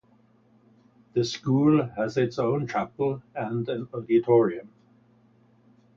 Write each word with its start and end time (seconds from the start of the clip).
The 1.13 1.23
school 1.23 1.85
has 1.95 2.17
its 2.17 2.39
own 2.39 2.65
chapel 2.67 3.21
and 3.35 3.69
an 3.69 3.87
auditorium. 3.93 4.67